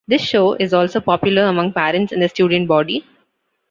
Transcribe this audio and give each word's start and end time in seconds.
This 0.07 0.23
show 0.23 0.53
is 0.53 0.73
also 0.73 0.99
popular 0.99 1.45
among 1.45 1.73
parents 1.73 2.11
and 2.11 2.23
the 2.23 2.27
student 2.27 2.67
body. 2.67 3.05